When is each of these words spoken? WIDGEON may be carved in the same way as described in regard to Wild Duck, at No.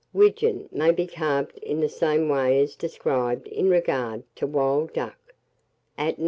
WIDGEON 0.13 0.69
may 0.71 0.89
be 0.91 1.05
carved 1.05 1.59
in 1.59 1.79
the 1.79 1.87
same 1.87 2.27
way 2.27 2.59
as 2.59 2.75
described 2.75 3.45
in 3.45 3.69
regard 3.69 4.23
to 4.37 4.47
Wild 4.47 4.93
Duck, 4.93 5.35
at 5.95 6.17
No. 6.17 6.19